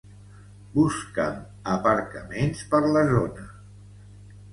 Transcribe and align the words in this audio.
Busca'm 0.77 1.35
aparcaments 1.73 2.63
per 2.73 2.79
la 2.95 3.05
zona. 3.13 3.45